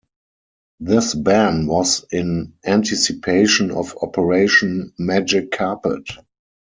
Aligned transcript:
This 0.79 1.13
ban 1.13 1.67
was 1.67 2.07
in 2.11 2.53
anticipation 2.65 3.69
of 3.69 3.95
Operation 4.01 4.93
Magic 4.97 5.51
Carpet. 5.51 6.07